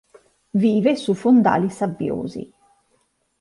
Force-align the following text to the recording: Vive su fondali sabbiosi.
Vive 0.51 0.95
su 0.95 1.13
fondali 1.13 1.69
sabbiosi. 1.69 2.51